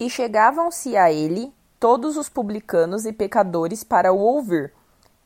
[0.00, 4.72] E chegavam-se a ele todos os publicanos e pecadores para o ouvir.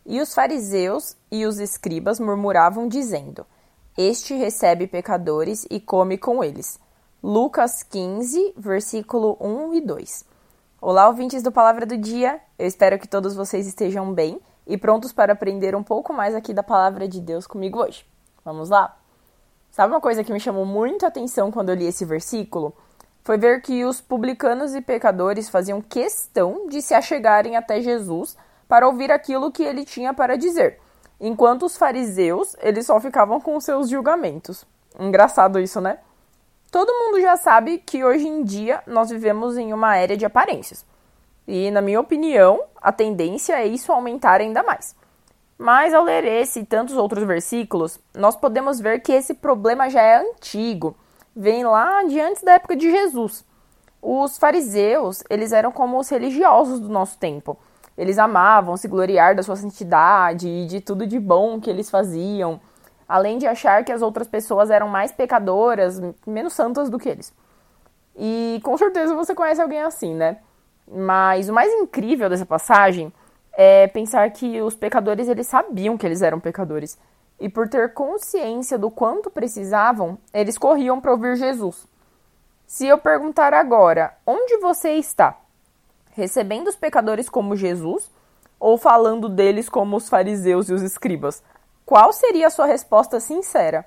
[0.05, 3.47] E os fariseus e os escribas murmuravam, dizendo:
[3.97, 6.81] Este recebe pecadores e come com eles.
[7.23, 10.25] Lucas 15, versículo 1 e 2.
[10.81, 12.41] Olá, ouvintes do Palavra do Dia.
[12.59, 16.53] Eu espero que todos vocês estejam bem e prontos para aprender um pouco mais aqui
[16.53, 18.05] da Palavra de Deus comigo hoje.
[18.45, 18.99] Vamos lá?
[19.71, 22.75] Sabe uma coisa que me chamou muito a atenção quando eu li esse versículo?
[23.25, 28.37] Foi ver que os publicanos e pecadores faziam questão de se achegarem até Jesus
[28.69, 30.79] para ouvir aquilo que ele tinha para dizer,
[31.19, 34.67] enquanto os fariseus, eles só ficavam com seus julgamentos.
[35.01, 35.99] Engraçado isso, né?
[36.71, 40.85] Todo mundo já sabe que hoje em dia nós vivemos em uma era de aparências.
[41.49, 44.95] E, na minha opinião, a tendência é isso aumentar ainda mais.
[45.57, 50.03] Mas ao ler esse e tantos outros versículos, nós podemos ver que esse problema já
[50.03, 50.97] é antigo,
[51.35, 53.45] vem lá de antes da época de Jesus.
[54.01, 57.59] Os fariseus, eles eram como os religiosos do nosso tempo.
[57.97, 62.61] Eles amavam se gloriar da sua santidade e de tudo de bom que eles faziam,
[63.09, 67.33] além de achar que as outras pessoas eram mais pecadoras, menos santas do que eles.
[68.17, 70.39] E com certeza você conhece alguém assim, né?
[70.91, 73.13] Mas o mais incrível dessa passagem
[73.57, 76.99] é pensar que os pecadores eles sabiam que eles eram pecadores
[77.39, 81.87] e por ter consciência do quanto precisavam, eles corriam para ouvir Jesus.
[82.67, 85.39] Se eu perguntar agora, onde você está?
[86.13, 88.11] Recebendo os pecadores como Jesus
[88.59, 91.43] ou falando deles como os fariseus e os escribas?
[91.85, 93.85] Qual seria a sua resposta sincera?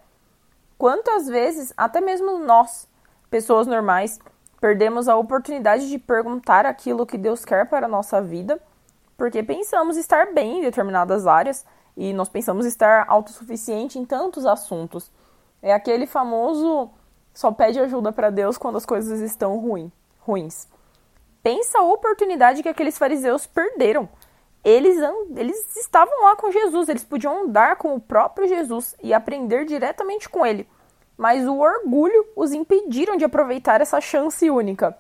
[0.78, 2.88] Quantas vezes, até mesmo nós,
[3.30, 4.20] pessoas normais,
[4.62, 8.62] perdemos a oportunidade de perguntar aquilo que Deus quer para a nossa vida
[9.18, 11.66] porque pensamos estar bem em determinadas áreas
[11.98, 15.12] e nós pensamos estar autossuficiente em tantos assuntos.
[15.62, 16.92] É aquele famoso
[17.34, 20.68] só pede ajuda para Deus quando as coisas estão ruim, ruins.
[21.42, 24.08] Pensa a oportunidade que aqueles fariseus perderam.
[24.64, 24.98] Eles,
[25.36, 30.30] eles estavam lá com Jesus, eles podiam andar com o próprio Jesus e aprender diretamente
[30.30, 30.68] com ele.
[31.18, 34.96] Mas o orgulho os impediram de aproveitar essa chance única.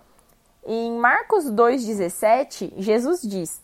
[0.66, 3.62] Em Marcos 2,17, Jesus diz: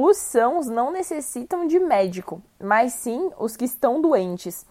[0.00, 4.64] os sãos não necessitam de médico, mas sim os que estão doentes.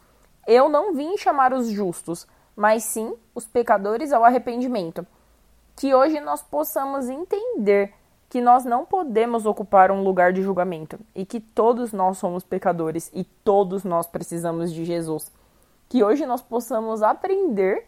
[0.47, 5.05] Eu não vim chamar os justos, mas sim os pecadores ao arrependimento.
[5.75, 7.93] Que hoje nós possamos entender
[8.29, 13.11] que nós não podemos ocupar um lugar de julgamento e que todos nós somos pecadores
[13.13, 15.29] e todos nós precisamos de Jesus.
[15.89, 17.85] Que hoje nós possamos aprender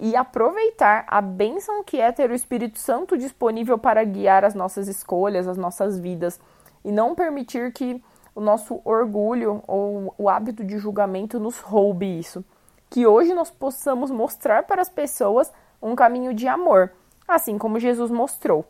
[0.00, 4.88] e aproveitar a bênção que é ter o Espírito Santo disponível para guiar as nossas
[4.88, 6.40] escolhas, as nossas vidas
[6.84, 8.02] e não permitir que
[8.34, 12.44] o nosso orgulho ou o hábito de julgamento nos roube isso.
[12.88, 16.92] Que hoje nós possamos mostrar para as pessoas um caminho de amor,
[17.26, 18.64] assim como Jesus mostrou.